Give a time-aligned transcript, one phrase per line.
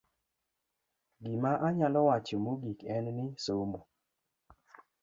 [1.21, 3.79] Gima anyalo wacho mogik en ni, somo